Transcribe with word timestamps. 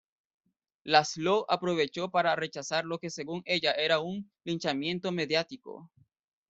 László 0.83 1.43
aprovechó 1.53 2.03
para 2.13 2.33
rechazar 2.41 2.83
lo 2.85 2.97
que 3.01 3.09
según 3.17 3.41
ella 3.45 3.71
era 3.85 3.99
un 3.99 4.17
"linchamiento 4.47 5.11
mediático". 5.11 5.71